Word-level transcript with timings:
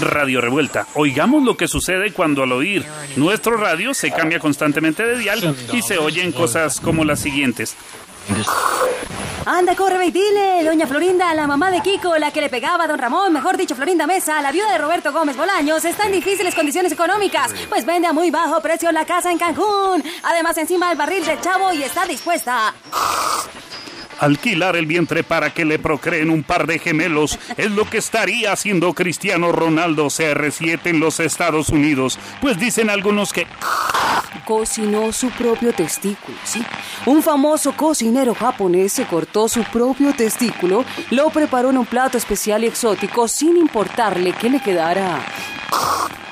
Radio 0.00 0.40
Revuelta. 0.40 0.86
Oigamos 0.94 1.42
lo 1.42 1.56
que 1.56 1.68
sucede 1.68 2.12
cuando 2.12 2.42
al 2.42 2.52
oír 2.52 2.84
nuestro 3.16 3.56
radio 3.56 3.94
se 3.94 4.10
cambia 4.10 4.38
constantemente 4.38 5.04
de 5.04 5.18
dial 5.18 5.56
y 5.72 5.82
se 5.82 5.98
oyen 5.98 6.32
cosas 6.32 6.80
como 6.80 7.04
las 7.04 7.20
siguientes. 7.20 7.76
Anda, 9.48 9.76
corre, 9.76 10.06
y 10.06 10.10
dile, 10.10 10.64
doña 10.64 10.88
Florinda, 10.88 11.32
la 11.32 11.46
mamá 11.46 11.70
de 11.70 11.80
Kiko, 11.80 12.18
la 12.18 12.32
que 12.32 12.40
le 12.40 12.48
pegaba 12.48 12.82
a 12.82 12.88
don 12.88 12.98
Ramón, 12.98 13.32
mejor 13.32 13.56
dicho, 13.56 13.76
Florinda 13.76 14.04
Mesa, 14.04 14.42
la 14.42 14.50
viuda 14.50 14.72
de 14.72 14.78
Roberto 14.78 15.12
Gómez 15.12 15.36
Bolaños, 15.36 15.84
está 15.84 16.06
en 16.06 16.12
difíciles 16.12 16.52
condiciones 16.52 16.90
económicas, 16.90 17.54
pues 17.68 17.86
vende 17.86 18.08
a 18.08 18.12
muy 18.12 18.32
bajo 18.32 18.60
precio 18.60 18.90
la 18.90 19.04
casa 19.04 19.30
en 19.30 19.38
Cancún. 19.38 20.02
Además, 20.24 20.58
encima 20.58 20.88
del 20.88 20.98
barril 20.98 21.24
del 21.24 21.40
chavo 21.40 21.72
y 21.72 21.84
está 21.84 22.04
dispuesta. 22.06 22.74
Alquilar 24.18 24.76
el 24.76 24.86
vientre 24.86 25.22
para 25.22 25.52
que 25.52 25.64
le 25.64 25.78
procreen 25.78 26.30
un 26.30 26.42
par 26.42 26.66
de 26.66 26.78
gemelos 26.78 27.38
es 27.56 27.70
lo 27.70 27.88
que 27.88 27.98
estaría 27.98 28.52
haciendo 28.52 28.94
Cristiano 28.94 29.52
Ronaldo 29.52 30.06
CR7 30.06 30.80
en 30.86 31.00
los 31.00 31.20
Estados 31.20 31.68
Unidos, 31.68 32.18
pues 32.40 32.58
dicen 32.58 32.88
algunos 32.88 33.32
que 33.32 33.46
cocinó 34.46 35.12
su 35.12 35.28
propio 35.30 35.72
testículo, 35.72 36.36
¿sí? 36.44 36.62
Un 37.04 37.22
famoso 37.22 37.72
cocinero 37.72 38.34
japonés 38.34 38.92
se 38.92 39.04
cortó 39.04 39.48
su 39.48 39.62
propio 39.64 40.14
testículo, 40.14 40.84
lo 41.10 41.30
preparó 41.30 41.70
en 41.70 41.78
un 41.78 41.86
plato 41.86 42.16
especial 42.16 42.64
y 42.64 42.68
exótico 42.68 43.28
sin 43.28 43.56
importarle 43.56 44.32
que 44.32 44.48
le 44.48 44.60
quedara 44.60 45.20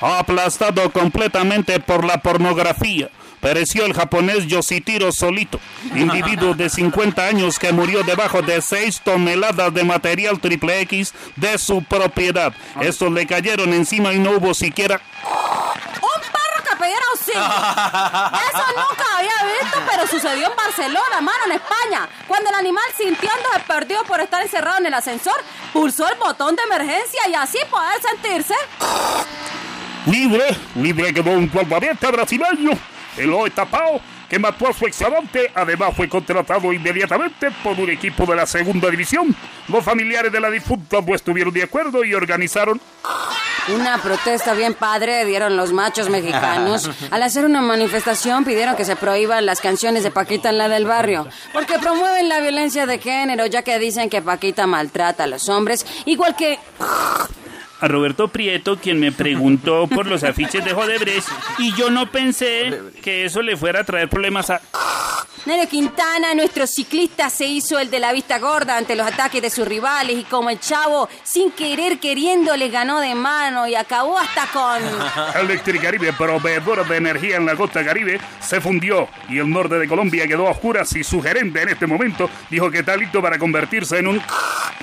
aplastado 0.00 0.90
completamente 0.92 1.80
por 1.80 2.04
la 2.04 2.18
pornografía. 2.18 3.10
Pereció 3.40 3.84
el 3.84 3.94
japonés 3.94 4.46
Yoshitiro 4.46 5.12
Solito, 5.12 5.60
individuo 5.94 6.54
de 6.54 6.68
50 6.68 7.24
años 7.24 7.58
que 7.58 7.72
murió 7.72 8.02
debajo 8.02 8.42
de 8.42 8.60
6 8.60 9.02
toneladas 9.04 9.72
de 9.72 9.84
material 9.84 10.40
triple 10.40 10.80
X 10.80 11.14
de 11.36 11.56
su 11.58 11.84
propiedad. 11.84 12.52
Estos 12.80 13.12
le 13.12 13.26
cayeron 13.26 13.72
encima 13.74 14.12
y 14.12 14.18
no 14.18 14.32
hubo 14.32 14.54
siquiera 14.54 15.00
sí. 17.16 17.32
Eso 17.32 18.64
nunca 18.76 19.04
había 19.16 19.60
visto, 19.60 19.78
pero 19.90 20.06
sucedió 20.06 20.48
en 20.48 20.56
Barcelona, 20.56 21.20
mano, 21.20 21.38
en 21.46 21.52
España. 21.52 22.08
Cuando 22.26 22.50
el 22.50 22.56
animal 22.56 22.84
sintiéndose 22.96 23.60
perdido 23.66 24.02
por 24.04 24.20
estar 24.20 24.42
encerrado 24.42 24.78
en 24.78 24.86
el 24.86 24.94
ascensor, 24.94 25.36
pulsó 25.72 26.08
el 26.08 26.18
botón 26.18 26.56
de 26.56 26.62
emergencia 26.62 27.28
y 27.28 27.34
así 27.34 27.58
poder 27.70 28.00
sentirse. 28.02 28.54
Libre, 30.10 30.44
libre 30.76 31.12
quedó 31.12 31.32
un 31.32 31.48
guardaviente 31.48 32.06
brasileño. 32.10 32.70
El 33.16 33.32
hoy 33.32 33.50
tapado 33.50 34.00
que 34.28 34.38
mató 34.38 34.68
a 34.68 34.72
su 34.72 34.86
examante. 34.86 35.50
Además, 35.54 35.92
fue 35.96 36.08
contratado 36.08 36.72
inmediatamente 36.72 37.50
por 37.62 37.78
un 37.78 37.90
equipo 37.90 38.24
de 38.26 38.36
la 38.36 38.46
segunda 38.46 38.90
división. 38.90 39.34
Los 39.68 39.84
familiares 39.84 40.32
de 40.32 40.40
la 40.40 40.50
difunta 40.50 41.00
no 41.00 41.14
estuvieron 41.14 41.52
de 41.52 41.62
acuerdo 41.62 42.04
y 42.04 42.14
organizaron 42.14 42.80
una 43.74 43.98
protesta 43.98 44.54
bien 44.54 44.72
padre 44.72 45.26
dieron 45.26 45.56
los 45.56 45.72
machos 45.72 46.08
mexicanos. 46.08 46.88
Al 47.10 47.22
hacer 47.22 47.44
una 47.44 47.60
manifestación 47.60 48.44
pidieron 48.44 48.76
que 48.76 48.86
se 48.86 48.96
prohíban 48.96 49.44
las 49.44 49.60
canciones 49.60 50.02
de 50.02 50.10
Paquita 50.10 50.48
en 50.48 50.56
la 50.56 50.68
del 50.68 50.86
barrio, 50.86 51.28
porque 51.52 51.78
promueven 51.78 52.30
la 52.30 52.40
violencia 52.40 52.86
de 52.86 52.98
género, 52.98 53.44
ya 53.44 53.62
que 53.62 53.78
dicen 53.78 54.08
que 54.08 54.22
Paquita 54.22 54.66
maltrata 54.66 55.24
a 55.24 55.26
los 55.26 55.50
hombres, 55.50 55.84
igual 56.06 56.34
que 56.34 56.58
a 57.80 57.88
Roberto 57.88 58.28
Prieto, 58.28 58.78
quien 58.78 58.98
me 58.98 59.12
preguntó 59.12 59.86
por 59.86 60.06
los 60.06 60.24
afiches 60.24 60.64
de 60.64 60.72
Jodebrecht, 60.72 61.28
y 61.58 61.74
yo 61.74 61.90
no 61.90 62.10
pensé 62.10 62.80
que 63.02 63.24
eso 63.24 63.42
le 63.42 63.56
fuera 63.56 63.80
a 63.80 63.84
traer 63.84 64.08
problemas 64.08 64.50
a... 64.50 64.60
Nero 65.46 65.66
Quintana, 65.68 66.34
nuestro 66.34 66.66
ciclista, 66.66 67.30
se 67.30 67.46
hizo 67.46 67.78
el 67.78 67.90
de 67.90 68.00
la 68.00 68.12
vista 68.12 68.38
gorda 68.38 68.76
ante 68.76 68.94
los 68.94 69.06
ataques 69.06 69.40
de 69.40 69.48
sus 69.48 69.66
rivales 69.66 70.18
y 70.18 70.24
como 70.24 70.50
el 70.50 70.60
chavo, 70.60 71.08
sin 71.22 71.52
querer 71.52 71.98
queriendo, 72.00 72.54
le 72.56 72.68
ganó 72.68 73.00
de 73.00 73.14
mano 73.14 73.66
y 73.66 73.74
acabó 73.74 74.18
hasta 74.18 74.46
con... 74.48 74.82
Electricaribe, 75.40 76.12
proveedor 76.12 76.86
de 76.86 76.96
energía 76.96 77.36
en 77.36 77.46
la 77.46 77.56
costa 77.56 77.84
caribe, 77.84 78.20
se 78.40 78.60
fundió 78.60 79.08
y 79.28 79.38
el 79.38 79.48
norte 79.48 79.76
de 79.76 79.88
Colombia 79.88 80.26
quedó 80.26 80.48
a 80.48 80.50
oscuras 80.50 80.94
y 80.96 81.02
su 81.02 81.22
gerente 81.22 81.62
en 81.62 81.70
este 81.70 81.86
momento 81.86 82.28
dijo 82.50 82.70
que 82.70 82.80
está 82.80 82.96
listo 82.96 83.22
para 83.22 83.38
convertirse 83.38 83.98
en 83.98 84.08
un... 84.08 84.22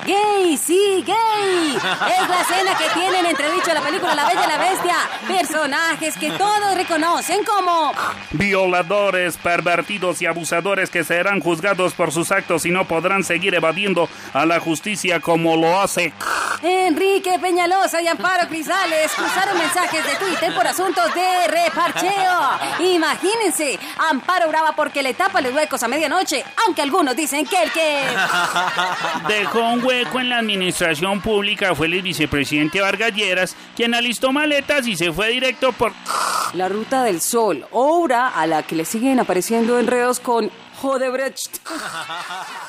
¡Gay! 0.05 0.55
¡Sí, 0.57 1.03
gay! 1.05 1.75
Es 1.75 2.29
la 2.29 2.41
escena 2.41 2.77
que 2.77 2.89
tienen 2.99 3.25
entredicho 3.25 3.73
la 3.73 3.81
película 3.81 4.13
La 4.13 4.27
Bella 4.27 4.45
y 4.45 4.47
la 4.47 4.57
Bestia. 4.57 4.95
Personajes 5.27 6.15
que 6.17 6.31
todos 6.31 6.75
reconocen 6.75 7.43
como... 7.43 7.91
Violadores, 8.31 9.37
pervertidos 9.37 10.21
y 10.21 10.27
abusadores 10.27 10.91
que 10.91 11.03
serán 11.03 11.39
juzgados 11.39 11.93
por 11.93 12.11
sus 12.11 12.31
actos 12.31 12.65
y 12.65 12.71
no 12.71 12.85
podrán 12.85 13.23
seguir 13.23 13.55
evadiendo 13.55 14.07
a 14.33 14.45
la 14.45 14.59
justicia 14.59 15.19
como 15.19 15.57
lo 15.57 15.81
hace... 15.81 16.13
Enrique 16.61 17.37
Peñalosa 17.39 18.01
y 18.01 18.07
Amparo 18.07 18.47
Crisales 18.47 19.11
cruzaron 19.15 19.57
mensajes 19.57 20.03
de 20.05 20.15
Twitter 20.15 20.55
por 20.55 20.67
asuntos 20.67 21.13
de 21.13 21.47
reparcheo. 21.47 22.39
Imagínense, 22.79 23.79
Amparo 23.97 24.47
brava 24.49 24.73
porque 24.75 25.03
le 25.03 25.13
tapa 25.13 25.41
los 25.41 25.53
huecos 25.53 25.83
a 25.83 25.87
medianoche, 25.87 26.43
aunque 26.65 26.81
algunos 26.81 27.15
dicen 27.15 27.45
que 27.45 27.63
el 27.63 27.71
que... 27.71 28.03
Dejó 29.27 29.59
un 29.59 29.83
hueco 29.83 30.19
en 30.19 30.29
la 30.29 30.39
administración 30.39 31.21
pública 31.21 31.75
fue 31.75 31.87
el 31.87 32.01
vicepresidente 32.01 32.81
Vargas 32.81 33.13
Lleras, 33.13 33.55
quien 33.75 33.93
alistó 33.93 34.31
maletas 34.31 34.87
y 34.87 34.95
se 34.95 35.11
fue 35.11 35.29
directo 35.29 35.71
por... 35.71 35.93
La 36.53 36.69
Ruta 36.69 37.03
del 37.03 37.21
Sol, 37.21 37.65
obra 37.71 38.29
a 38.29 38.47
la 38.47 38.63
que 38.63 38.75
le 38.75 38.85
siguen 38.85 39.19
apareciendo 39.19 39.79
enredos 39.79 40.19
con 40.19 40.51
Jodebrecht. 40.81 41.59